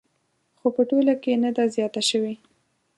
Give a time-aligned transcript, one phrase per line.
[0.59, 2.33] خو په ټوله کې نه ده زیاته شوې